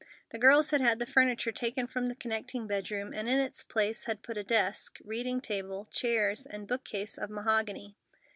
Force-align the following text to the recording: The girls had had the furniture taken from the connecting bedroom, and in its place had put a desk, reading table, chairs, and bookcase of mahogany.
The 0.31 0.39
girls 0.39 0.71
had 0.71 0.81
had 0.81 0.97
the 0.97 1.05
furniture 1.05 1.51
taken 1.51 1.85
from 1.85 2.07
the 2.07 2.15
connecting 2.15 2.65
bedroom, 2.65 3.13
and 3.13 3.29
in 3.29 3.37
its 3.39 3.63
place 3.63 4.05
had 4.05 4.23
put 4.23 4.35
a 4.35 4.43
desk, 4.43 4.97
reading 5.05 5.39
table, 5.41 5.87
chairs, 5.91 6.47
and 6.47 6.67
bookcase 6.67 7.19
of 7.19 7.29
mahogany. 7.29 7.95